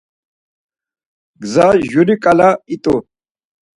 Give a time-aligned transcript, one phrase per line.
[1.41, 2.95] Gza juri ǩale it̆u.